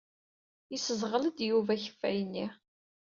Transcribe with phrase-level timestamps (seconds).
[0.71, 2.47] Yesseẓɣel-d Yuba akeffay-nni.